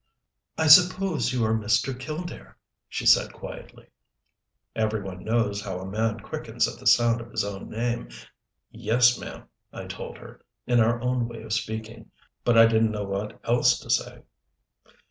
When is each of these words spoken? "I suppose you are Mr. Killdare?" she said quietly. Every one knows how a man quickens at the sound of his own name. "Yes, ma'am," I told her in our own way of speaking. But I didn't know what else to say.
"I 0.57 0.65
suppose 0.65 1.31
you 1.31 1.45
are 1.45 1.53
Mr. 1.53 1.93
Killdare?" 1.93 2.55
she 2.89 3.05
said 3.05 3.31
quietly. 3.33 3.85
Every 4.75 4.99
one 4.99 5.23
knows 5.23 5.61
how 5.61 5.77
a 5.77 5.85
man 5.85 6.21
quickens 6.21 6.67
at 6.67 6.79
the 6.79 6.87
sound 6.87 7.21
of 7.21 7.29
his 7.29 7.43
own 7.43 7.69
name. 7.69 8.09
"Yes, 8.71 9.19
ma'am," 9.19 9.43
I 9.71 9.85
told 9.85 10.17
her 10.17 10.43
in 10.65 10.79
our 10.79 10.99
own 11.01 11.27
way 11.27 11.43
of 11.43 11.53
speaking. 11.53 12.09
But 12.43 12.57
I 12.57 12.65
didn't 12.65 12.89
know 12.89 13.03
what 13.05 13.39
else 13.47 13.77
to 13.77 13.91
say. 13.91 14.23